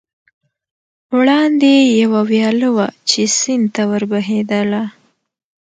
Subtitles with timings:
[1.17, 4.71] وړاندې یوه ویاله وه، چې سیند ته ور بهېدل.